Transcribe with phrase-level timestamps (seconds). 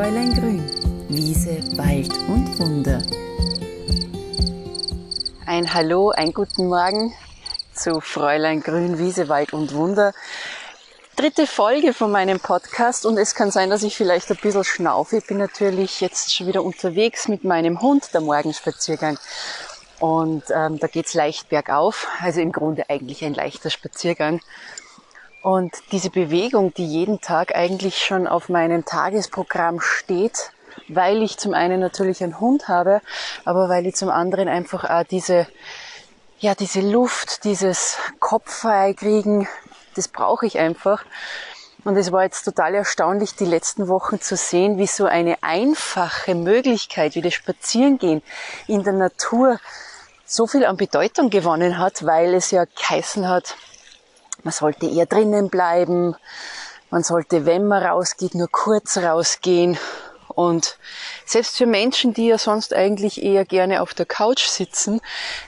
[0.00, 0.64] Fräulein Grün,
[1.10, 3.02] Wiese, Wald und Wunder.
[5.44, 7.12] Ein Hallo, einen guten Morgen
[7.74, 10.14] zu Fräulein Grün, Wiese, Wald und Wunder.
[11.16, 15.18] Dritte Folge von meinem Podcast und es kann sein, dass ich vielleicht ein bisschen schnaufe.
[15.18, 19.18] Ich bin natürlich jetzt schon wieder unterwegs mit meinem Hund, der Morgenspaziergang.
[19.98, 24.40] Und ähm, da geht's leicht bergauf, also im Grunde eigentlich ein leichter Spaziergang.
[25.42, 30.52] Und diese Bewegung, die jeden Tag eigentlich schon auf meinem Tagesprogramm steht,
[30.88, 33.00] weil ich zum einen natürlich einen Hund habe,
[33.44, 35.46] aber weil ich zum anderen einfach auch diese,
[36.40, 39.48] ja, diese Luft, dieses Kopffrei kriegen,
[39.94, 41.04] das brauche ich einfach.
[41.84, 46.34] Und es war jetzt total erstaunlich, die letzten Wochen zu sehen, wie so eine einfache
[46.34, 48.22] Möglichkeit wie das Spazierengehen
[48.66, 49.58] in der Natur
[50.26, 53.56] so viel an Bedeutung gewonnen hat, weil es ja geheißen hat,
[54.44, 56.16] man sollte eher drinnen bleiben.
[56.90, 59.78] Man sollte, wenn man rausgeht, nur kurz rausgehen.
[60.28, 60.78] Und
[61.26, 65.00] selbst für Menschen, die ja sonst eigentlich eher gerne auf der Couch sitzen,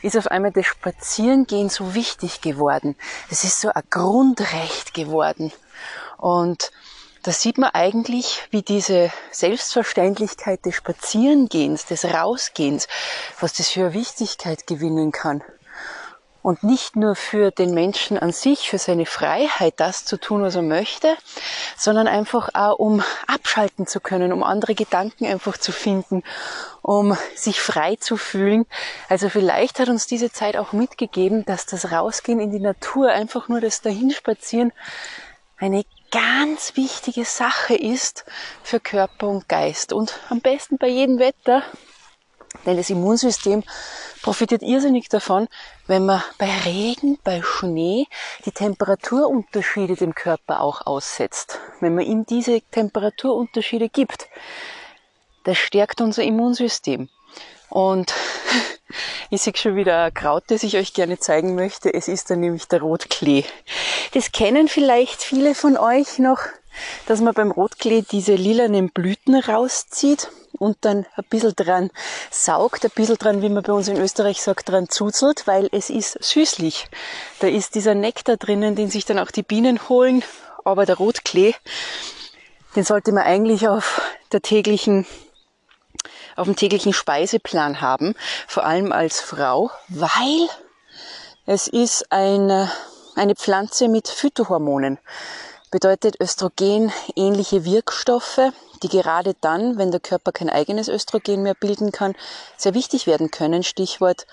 [0.03, 2.97] ist auf einmal das Spazierengehen so wichtig geworden.
[3.31, 5.53] Es ist so ein Grundrecht geworden.
[6.19, 6.73] Und
[7.23, 12.89] da sieht man eigentlich, wie diese Selbstverständlichkeit des Spazierengehens, des Rausgehens,
[13.39, 15.43] was das für eine Wichtigkeit gewinnen kann.
[16.43, 20.57] Und nicht nur für den Menschen an sich, für seine Freiheit, das zu tun, was
[20.57, 21.17] er möchte,
[21.77, 26.25] sondern einfach auch, um abschalten zu können, um andere Gedanken einfach zu finden,
[26.83, 28.67] um sich frei zu fühlen.
[29.09, 33.49] Also vielleicht hat uns diese Zeit auch mitgegeben, dass das Rausgehen in die Natur, einfach
[33.49, 34.73] nur das Dahinspazieren,
[35.59, 38.25] eine ganz wichtige Sache ist
[38.65, 39.93] für Körper und Geist.
[39.93, 41.63] Und am besten bei jedem Wetter,
[42.67, 43.63] denn das Immunsystem
[44.23, 45.49] profitiert irrsinnig davon,
[45.87, 48.07] wenn man bei Regen, bei Schnee
[48.47, 51.59] die Temperaturunterschiede dem Körper auch aussetzt.
[51.81, 54.29] Wenn man ihm diese Temperaturunterschiede gibt,
[55.45, 57.09] das stärkt unser Immunsystem.
[57.69, 58.15] Und
[59.31, 61.93] ich sehe schon wieder ein Kraut, das ich euch gerne zeigen möchte.
[61.93, 63.45] Es ist dann nämlich der Rotklee.
[64.15, 66.41] Das kennen vielleicht viele von euch noch,
[67.07, 71.91] dass man beim Rotklee diese lilanen Blüten rauszieht und dann ein bisschen dran
[72.31, 75.91] saugt, ein bisschen dran, wie man bei uns in Österreich sagt, dran zuzelt, weil es
[75.91, 76.89] ist süßlich.
[77.41, 80.23] Da ist dieser Nektar drinnen, den sich dann auch die Bienen holen,
[80.65, 81.55] aber der Rotklee,
[82.77, 84.01] den sollte man eigentlich auf
[84.33, 85.07] der täglichen
[86.35, 88.15] auf dem täglichen Speiseplan haben,
[88.49, 90.49] vor allem als Frau, weil
[91.45, 92.73] es ist eine,
[93.17, 94.99] eine Pflanze mit Phytohormonen
[95.73, 98.53] bedeutet Östrogen ähnliche Wirkstoffe,
[98.83, 102.15] die gerade dann, wenn der Körper kein eigenes Östrogen mehr bilden kann,
[102.57, 103.63] sehr wichtig werden können.
[103.63, 104.27] Stichwort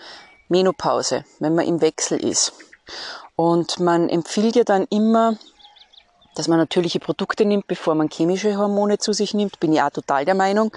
[0.47, 2.53] Menopause, wenn man im Wechsel ist.
[3.35, 5.37] Und man empfiehlt ja dann immer,
[6.35, 9.59] dass man natürliche Produkte nimmt, bevor man chemische Hormone zu sich nimmt.
[9.59, 10.71] Bin ich auch total der Meinung.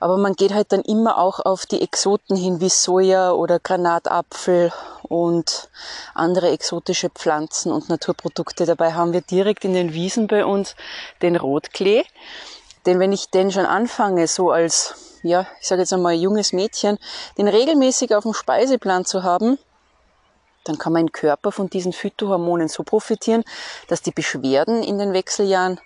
[0.00, 4.72] Aber man geht halt dann immer auch auf die Exoten hin, wie Soja oder Granatapfel
[5.02, 5.68] und
[6.14, 8.66] andere exotische Pflanzen und Naturprodukte.
[8.66, 10.76] Dabei haben wir direkt in den Wiesen bei uns
[11.22, 12.04] den Rotklee.
[12.86, 16.98] Denn wenn ich den schon anfange, so als, ja, ich sage jetzt einmal junges Mädchen,
[17.38, 19.58] den regelmäßig auf dem Speiseplan zu haben,
[20.64, 23.44] dann kann mein Körper von diesen Phytohormonen so profitieren,
[23.88, 25.80] dass die Beschwerden in den Wechseljahren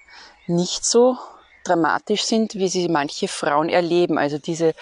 [0.46, 1.18] nicht so
[1.64, 4.18] dramatisch sind, wie sie manche Frauen erleben.
[4.18, 4.74] Also diese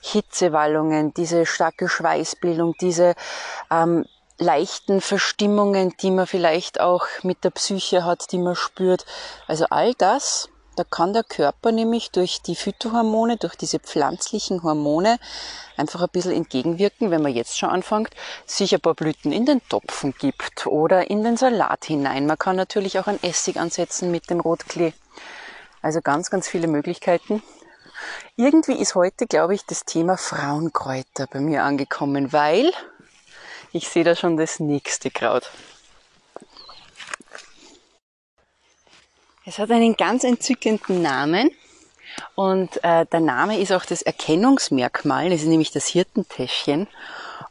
[0.00, 3.14] Hitzewallungen, diese starke Schweißbildung, diese
[3.70, 4.04] ähm,
[4.38, 9.04] leichten Verstimmungen, die man vielleicht auch mit der Psyche hat, die man spürt.
[9.46, 15.18] Also all das, da kann der Körper nämlich durch die Phytohormone, durch diese pflanzlichen Hormone
[15.76, 18.10] einfach ein bisschen entgegenwirken, wenn man jetzt schon anfängt,
[18.46, 22.26] sich ein paar Blüten in den Topfen gibt oder in den Salat hinein.
[22.26, 24.94] Man kann natürlich auch einen Essig ansetzen mit dem Rotklee.
[25.82, 27.42] Also ganz, ganz viele Möglichkeiten.
[28.36, 32.72] Irgendwie ist heute, glaube ich, das Thema Frauenkräuter bei mir angekommen, weil
[33.72, 35.50] ich sehe da schon das nächste Kraut.
[39.44, 41.50] Es hat einen ganz entzückenden Namen
[42.36, 45.30] und äh, der Name ist auch das Erkennungsmerkmal.
[45.30, 46.86] Das ist nämlich das Hirtentäschchen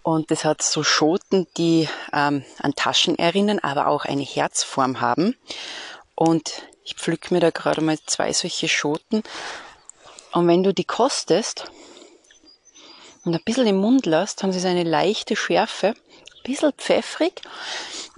[0.01, 5.35] und das hat so Schoten, die ähm, an Taschen erinnern, aber auch eine Herzform haben.
[6.15, 9.21] Und ich pflück mir da gerade mal zwei solche Schoten.
[10.31, 11.69] Und wenn du die kostest
[13.25, 17.41] und ein bisschen im Mund lässt, haben sie so eine leichte Schärfe, ein bisschen pfeffrig.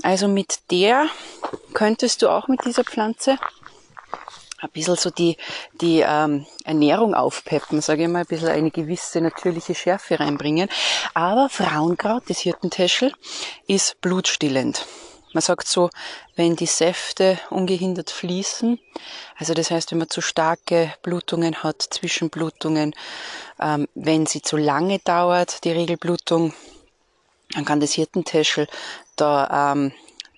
[0.04, 1.08] Also mit der
[1.74, 3.40] könntest du auch mit dieser Pflanze
[4.64, 5.38] ein bisschen so die,
[5.82, 10.70] die ähm, Ernährung aufpeppen, sage ich mal, ein bisschen eine gewisse natürliche Schärfe reinbringen.
[11.14, 13.14] Aber Frauenkraut, das Hirtentäschel,
[13.68, 14.86] ist blutstillend.
[15.34, 15.90] Man sagt so,
[16.36, 18.80] wenn die Säfte ungehindert fließen,
[19.36, 22.94] also das heißt, wenn man zu starke Blutungen hat, Zwischenblutungen,
[23.60, 26.54] ähm, wenn sie zu lange dauert, die Regelblutung,
[27.54, 28.68] dann kann das Hirtentäschel
[29.16, 29.92] da ähm,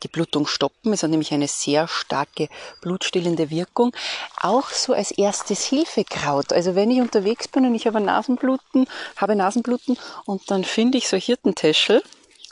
[0.06, 0.94] die Blutung stoppen.
[0.94, 2.48] Es hat nämlich eine sehr starke
[2.82, 3.92] blutstillende Wirkung.
[4.40, 6.54] Auch so als erstes Hilfekraut.
[6.54, 8.88] Also wenn ich unterwegs bin und ich habe Nasenbluten,
[9.18, 12.04] habe Nasenbluten und dann finde ich so Hirtentäschel,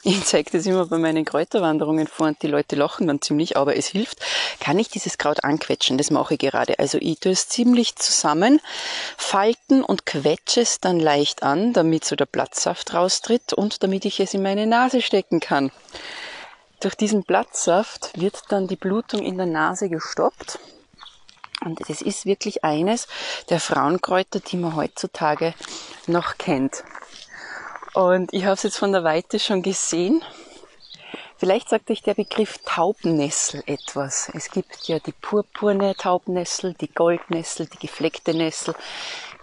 [0.06, 3.78] ich zeige das immer bei meinen Kräuterwanderungen vor und die Leute lachen dann ziemlich, aber
[3.78, 4.20] es hilft.
[4.60, 5.98] Kann ich dieses Kraut anquetschen?
[5.98, 6.78] Das mache ich gerade.
[6.78, 8.60] Also ich tue es ziemlich zusammen,
[9.16, 14.20] falten und quetsche es dann leicht an, damit so der Blattsaft raustritt und damit ich
[14.20, 15.72] es in meine Nase stecken kann.
[16.84, 20.60] Durch diesen Blattsaft wird dann die Blutung in der Nase gestoppt.
[21.64, 23.08] Und das ist wirklich eines
[23.50, 25.54] der Frauenkräuter, die man heutzutage
[26.08, 26.84] noch kennt.
[27.94, 30.26] Und ich habe es jetzt von der Weite schon gesehen.
[31.38, 34.30] Vielleicht sagt euch der Begriff Taubennessel etwas.
[34.34, 38.76] Es gibt ja die purpurne Taubennessel, die Goldnessel, die gefleckte Nessel.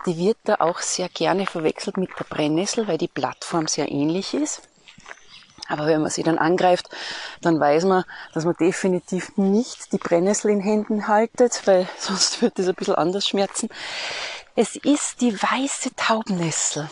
[0.04, 4.34] Die wird da auch sehr gerne verwechselt mit der Brennnessel, weil die Plattform sehr ähnlich
[4.34, 4.60] ist.
[5.70, 6.88] Aber wenn man sie dann angreift,
[7.40, 12.58] dann weiß man, dass man definitiv nicht die Brennnessel in Händen haltet, weil sonst wird
[12.58, 13.68] es ein bisschen anders schmerzen.
[14.56, 16.90] Es ist die weiße Taubennessel.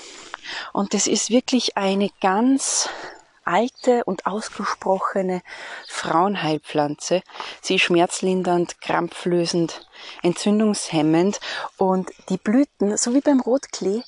[0.72, 2.88] Und das ist wirklich eine ganz
[3.44, 5.42] alte und ausgesprochene
[5.88, 7.22] Frauenheilpflanze.
[7.60, 9.88] Sie ist schmerzlindernd, krampflösend,
[10.22, 11.40] entzündungshemmend
[11.78, 14.02] und die Blüten, so wie beim Rotklee,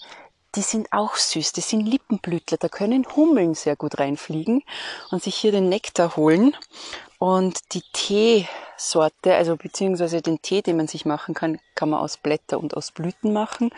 [0.55, 1.53] die sind auch süß.
[1.53, 2.57] Das sind Lippenblütler.
[2.59, 4.63] Da können Hummeln sehr gut reinfliegen
[5.11, 6.57] und sich hier den Nektar holen.
[7.19, 12.17] Und die Teesorte, also beziehungsweise den Tee, den man sich machen kann, kann man aus
[12.17, 13.71] Blätter und aus Blüten machen.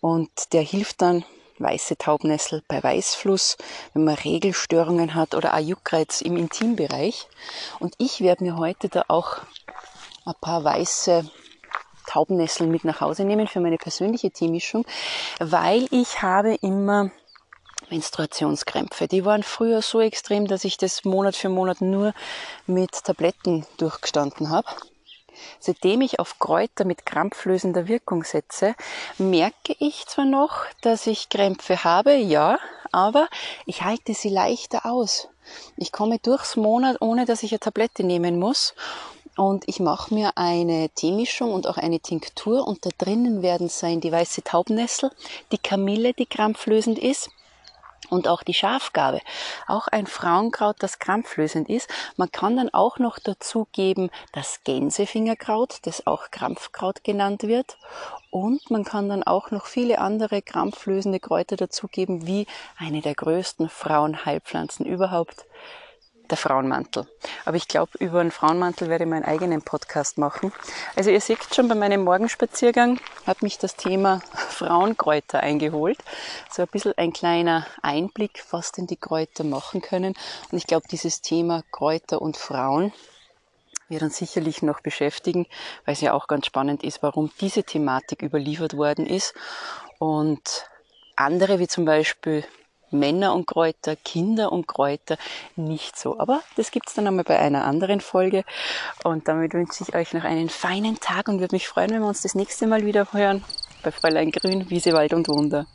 [0.00, 1.24] Und der hilft dann
[1.58, 3.56] weiße Taubnessel bei Weißfluss,
[3.94, 7.28] wenn man Regelstörungen hat oder auch Juckreiz im Intimbereich.
[7.80, 9.38] Und ich werde mir heute da auch
[10.26, 11.30] ein paar weiße
[12.16, 14.86] Taubnesseln mit nach Hause nehmen für meine persönliche Teemischung,
[15.38, 17.10] weil ich habe immer
[17.90, 19.06] Menstruationskrämpfe.
[19.06, 22.14] Die waren früher so extrem, dass ich das Monat für Monat nur
[22.66, 24.66] mit Tabletten durchgestanden habe.
[25.60, 28.74] Seitdem ich auf Kräuter mit krampflösender Wirkung setze,
[29.18, 32.58] merke ich zwar noch, dass ich Krämpfe habe, ja,
[32.92, 33.28] aber
[33.66, 35.28] ich halte sie leichter aus.
[35.76, 38.74] Ich komme durchs Monat, ohne dass ich eine Tablette nehmen muss.
[39.36, 44.00] Und ich mache mir eine Teemischung und auch eine Tinktur und da drinnen werden sein
[44.00, 45.10] die weiße Taubnessel,
[45.52, 47.30] die Kamille, die krampflösend ist,
[48.10, 49.20] und auch die Schafgabe,
[49.66, 51.88] auch ein Frauenkraut, das krampflösend ist.
[52.16, 57.78] Man kann dann auch noch dazu geben das Gänsefingerkraut, das auch Krampfkraut genannt wird.
[58.30, 62.46] Und man kann dann auch noch viele andere krampflösende Kräuter dazugeben, wie
[62.78, 65.46] eine der größten Frauenheilpflanzen überhaupt,
[66.30, 67.06] der Frauenmantel.
[67.44, 70.52] Aber ich glaube, über einen Frauenmantel werde ich meinen eigenen Podcast machen.
[70.94, 75.98] Also ihr seht schon bei meinem Morgenspaziergang hat mich das Thema Frauenkräuter eingeholt.
[76.50, 80.14] So ein bisschen ein kleiner Einblick, was denn die Kräuter machen können.
[80.50, 82.92] Und ich glaube, dieses Thema Kräuter und Frauen
[83.88, 85.46] wird uns sicherlich noch beschäftigen,
[85.84, 89.34] weil es ja auch ganz spannend ist, warum diese Thematik überliefert worden ist.
[89.98, 90.68] Und
[91.14, 92.44] andere, wie zum Beispiel
[92.90, 95.16] Männer und Kräuter, Kinder und Kräuter
[95.56, 96.18] nicht so.
[96.18, 98.44] Aber das gibt's dann einmal bei einer anderen Folge.
[99.04, 102.08] Und damit wünsche ich euch noch einen feinen Tag und würde mich freuen, wenn wir
[102.08, 103.44] uns das nächste Mal wieder hören
[103.82, 105.66] bei Fräulein Grün, Wiese, Wald und Wunder.